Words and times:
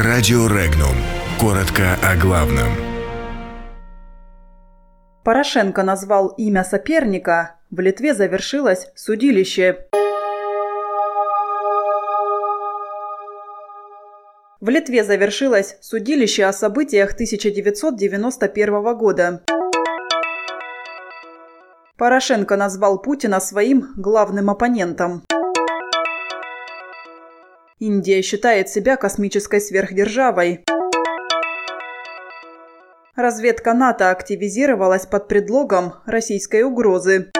Радио 0.00 0.46
Регнум. 0.46 0.94
Коротко 1.40 1.98
о 2.04 2.14
главном. 2.14 2.68
Порошенко 5.24 5.82
назвал 5.82 6.28
имя 6.38 6.62
соперника. 6.62 7.56
В 7.72 7.80
Литве 7.80 8.14
завершилось 8.14 8.92
судилище. 8.94 9.88
В 14.60 14.68
Литве 14.68 15.02
завершилось 15.02 15.76
судилище 15.80 16.44
о 16.44 16.52
событиях 16.52 17.14
1991 17.14 18.96
года. 18.96 19.42
Порошенко 21.96 22.56
назвал 22.56 23.02
Путина 23.02 23.40
своим 23.40 23.94
главным 23.96 24.48
оппонентом. 24.48 25.24
Индия 27.80 28.22
считает 28.22 28.68
себя 28.68 28.96
космической 28.96 29.60
сверхдержавой. 29.60 30.64
Разведка 33.14 33.72
НАТО 33.72 34.10
активизировалась 34.10 35.06
под 35.06 35.28
предлогом 35.28 35.94
российской 36.04 36.62
угрозы. 36.62 37.30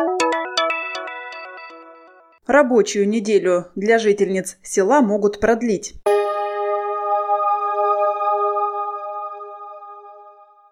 Рабочую 2.46 3.09
неделю 3.09 3.66
для 3.74 3.98
жительниц 3.98 4.59
села 4.62 5.02
могут 5.02 5.41
продлить. 5.41 5.95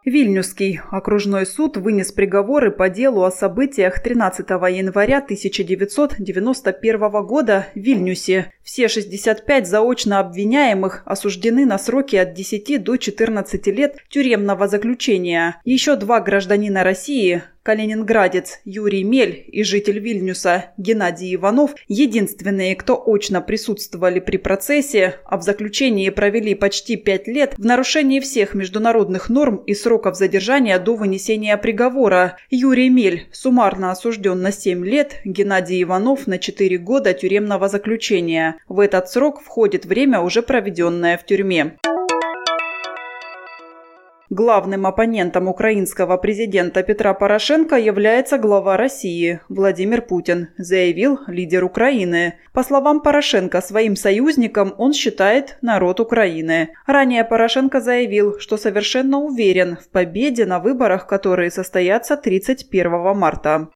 Вильнюсский 0.06 0.80
окружной 0.92 1.46
суд 1.46 1.76
вынес 1.76 2.12
приговоры 2.12 2.70
по 2.70 2.88
делу 2.88 3.24
о 3.24 3.32
событиях 3.32 4.00
13 4.00 4.48
января 4.48 5.18
1991 5.18 7.26
года 7.26 7.66
в 7.74 7.78
Вильнюсе. 7.80 8.52
Все 8.62 8.86
65 8.86 9.66
заочно 9.66 10.20
обвиняемых 10.20 11.02
осуждены 11.06 11.66
на 11.66 11.76
сроки 11.76 12.14
от 12.14 12.34
10 12.34 12.84
до 12.84 12.96
14 12.96 13.66
лет 13.66 13.96
тюремного 14.08 14.68
заключения. 14.68 15.60
Еще 15.64 15.96
два 15.96 16.20
гражданина 16.20 16.84
России 16.84 17.42
Калининградец 17.66 18.60
Юрий 18.64 19.02
Мель 19.02 19.44
и 19.48 19.64
житель 19.64 19.98
Вильнюса 19.98 20.66
Геннадий 20.76 21.34
Иванов– 21.34 21.74
единственные, 21.88 22.76
кто 22.76 23.02
очно 23.04 23.40
присутствовали 23.40 24.20
при 24.20 24.36
процессе, 24.36 25.16
а 25.24 25.36
в 25.36 25.42
заключении 25.42 26.10
провели 26.10 26.54
почти 26.54 26.94
пять 26.94 27.26
лет 27.26 27.54
в 27.58 27.64
нарушении 27.64 28.20
всех 28.20 28.54
международных 28.54 29.28
норм 29.30 29.56
и 29.56 29.74
сроков 29.74 30.14
задержания 30.14 30.78
до 30.78 30.94
вынесения 30.94 31.56
приговора. 31.56 32.36
Юрий 32.50 32.88
Мель 32.88 33.26
суммарно 33.32 33.90
осужден 33.90 34.40
на 34.40 34.52
7 34.52 34.86
лет, 34.86 35.16
Геннадий 35.24 35.82
Иванов 35.82 36.28
на 36.28 36.38
4 36.38 36.78
года 36.78 37.14
тюремного 37.14 37.68
заключения. 37.68 38.58
В 38.68 38.78
этот 38.78 39.10
срок 39.10 39.42
входит 39.42 39.86
время, 39.86 40.20
уже 40.20 40.42
проведенное 40.42 41.18
в 41.18 41.26
тюрьме. 41.26 41.78
Главным 44.30 44.86
оппонентом 44.86 45.46
украинского 45.46 46.16
президента 46.16 46.82
Петра 46.82 47.14
Порошенко 47.14 47.76
является 47.76 48.38
глава 48.38 48.76
России 48.76 49.38
Владимир 49.48 50.02
Путин, 50.02 50.48
заявил 50.58 51.20
лидер 51.28 51.62
Украины. 51.62 52.34
По 52.52 52.64
словам 52.64 53.02
Порошенко, 53.02 53.60
своим 53.60 53.94
союзником 53.94 54.74
он 54.78 54.92
считает 54.92 55.58
народ 55.62 56.00
Украины. 56.00 56.70
Ранее 56.86 57.22
Порошенко 57.22 57.80
заявил, 57.80 58.40
что 58.40 58.56
совершенно 58.56 59.18
уверен 59.20 59.76
в 59.76 59.88
победе 59.90 60.44
на 60.44 60.58
выборах, 60.58 61.06
которые 61.06 61.52
состоятся 61.52 62.16
31 62.16 63.16
марта. 63.16 63.68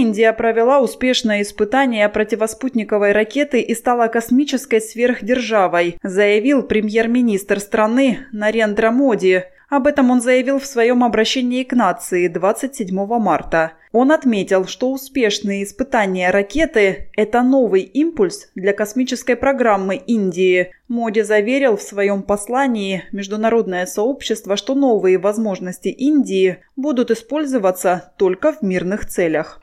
Индия 0.00 0.32
провела 0.32 0.80
успешное 0.80 1.42
испытание 1.42 2.08
противоспутниковой 2.08 3.12
ракеты 3.12 3.60
и 3.60 3.74
стала 3.74 4.08
космической 4.08 4.80
сверхдержавой, 4.80 5.98
заявил 6.02 6.62
премьер-министр 6.62 7.60
страны 7.60 8.26
Нарендра 8.32 8.90
Моди. 8.90 9.44
Об 9.70 9.86
этом 9.86 10.10
он 10.10 10.20
заявил 10.20 10.58
в 10.58 10.66
своем 10.66 11.02
обращении 11.02 11.64
к 11.64 11.72
нации 11.72 12.28
27 12.28 12.94
марта. 13.18 13.72
Он 13.92 14.10
отметил, 14.10 14.66
что 14.66 14.90
успешные 14.90 15.62
испытания 15.62 16.30
ракеты– 16.30 17.10
это 17.16 17.42
новый 17.42 17.82
импульс 17.82 18.50
для 18.54 18.72
космической 18.72 19.36
программы 19.36 19.96
Индии. 19.96 20.72
Моди 20.88 21.22
заверил 21.22 21.76
в 21.76 21.82
своем 21.82 22.22
послании 22.22 23.04
международное 23.12 23.86
сообщество, 23.86 24.56
что 24.56 24.74
новые 24.74 25.18
возможности 25.18 25.88
Индии 25.88 26.58
будут 26.76 27.10
использоваться 27.10 28.12
только 28.18 28.52
в 28.52 28.62
мирных 28.62 29.06
целях. 29.06 29.60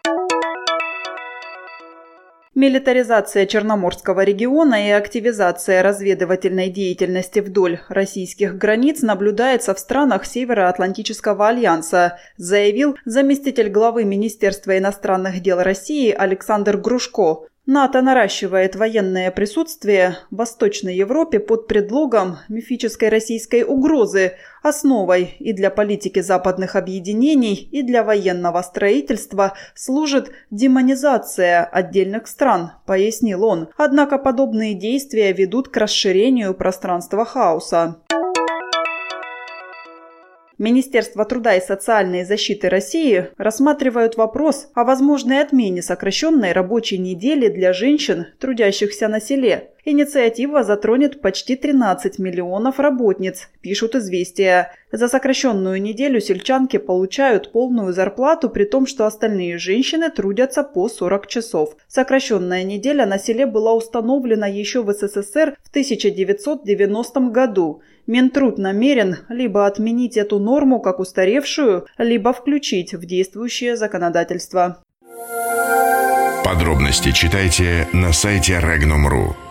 Милитаризация 2.54 3.46
Черноморского 3.46 4.26
региона 4.26 4.88
и 4.88 4.90
активизация 4.90 5.82
разведывательной 5.82 6.70
деятельности 6.70 7.40
вдоль 7.40 7.80
российских 7.88 8.58
границ 8.58 9.02
наблюдается 9.02 9.74
в 9.74 9.80
странах 9.80 10.26
Североатлантического 10.26 11.48
альянса, 11.48 12.20
заявил 12.36 12.98
заместитель 13.06 13.70
главы 13.70 14.04
Министерства 14.04 14.78
иностранных 14.78 15.42
дел 15.42 15.62
России 15.64 16.12
Александр 16.12 16.76
Грушко. 16.76 17.46
НАТО 17.68 18.02
наращивает 18.02 18.76
военное 18.76 19.30
присутствие 19.30 20.18
в 20.32 20.38
Восточной 20.38 20.96
Европе 20.96 21.40
под 21.40 21.68
предлогом 21.68 22.40
мифической 22.50 23.10
российской 23.10 23.64
угрозы, 23.64 24.34
основой 24.64 25.36
и 25.40 25.54
для 25.54 25.70
политики 25.70 26.22
западных 26.22 26.76
объединений, 26.76 27.54
и 27.54 27.84
для 27.84 28.04
военного 28.04 28.64
строительства 28.64 29.54
служит 29.76 30.32
демонизация 30.50 31.64
отдельных 31.64 32.28
стран, 32.28 32.72
пояснил 32.88 33.44
он. 33.44 33.70
Однако 33.78 34.18
подобные 34.18 34.74
действия 34.74 35.32
ведут 35.32 35.70
к 35.70 35.78
расширению 35.78 36.56
пространства 36.56 37.26
хаоса. 37.26 37.98
Министерство 40.62 41.26
труда 41.26 41.56
и 41.56 41.60
социальной 41.60 42.24
защиты 42.24 42.70
России 42.70 43.30
рассматривают 43.38 44.16
вопрос 44.16 44.68
о 44.76 44.84
возможной 44.84 45.42
отмене 45.42 45.82
сокращенной 45.82 46.52
рабочей 46.52 47.00
недели 47.00 47.48
для 47.48 47.74
женщин, 47.74 48.28
трудящихся 48.38 49.08
на 49.08 49.20
селе. 49.20 49.71
Инициатива 49.84 50.64
затронет 50.64 51.22
почти 51.22 51.56
13 51.56 52.20
миллионов 52.20 52.80
работниц, 52.80 53.50
пишут 53.62 53.96
«Известия». 53.96 54.72
За 54.92 55.08
сокращенную 55.08 55.82
неделю 55.82 56.22
сельчанки 56.22 56.78
получают 56.78 57.52
полную 57.52 57.94
зарплату, 57.94 58.50
при 58.50 58.66
том, 58.66 58.86
что 58.86 59.08
остальные 59.08 59.58
женщины 59.58 60.12
трудятся 60.12 60.64
по 60.64 60.88
40 60.88 61.28
часов. 61.28 61.76
Сокращенная 61.88 62.64
неделя 62.64 63.06
на 63.06 63.18
селе 63.18 63.46
была 63.46 63.74
установлена 63.74 64.48
еще 64.48 64.84
в 64.84 64.94
СССР 64.94 65.56
в 65.64 65.70
1990 65.70 67.20
году. 67.32 67.82
Минтруд 68.06 68.58
намерен 68.58 69.18
либо 69.30 69.66
отменить 69.66 70.18
эту 70.18 70.40
норму 70.40 70.80
как 70.80 71.00
устаревшую, 71.00 71.88
либо 71.98 72.34
включить 72.34 72.94
в 72.94 73.06
действующее 73.06 73.78
законодательство. 73.78 74.84
Подробности 76.44 77.12
читайте 77.12 77.88
на 77.94 78.12
сайте 78.12 78.60
Regnum.ru. 78.62 79.51